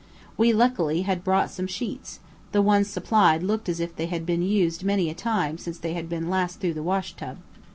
[0.35, 2.21] We luckily had brought some sheets;
[2.53, 5.93] the ones supplied looked as if they had been used many a time since they
[5.93, 7.37] had last been through the wash tub.